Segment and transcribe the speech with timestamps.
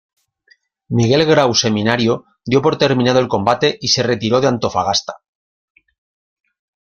[0.99, 2.13] Miguel Grau Seminario
[2.47, 5.17] dio por terminado el combate y se retiró de Antofagasta.